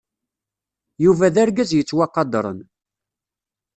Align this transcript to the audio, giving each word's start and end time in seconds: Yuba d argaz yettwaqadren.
Yuba 1.03 1.33
d 1.33 1.35
argaz 1.43 1.71
yettwaqadren. 1.73 2.59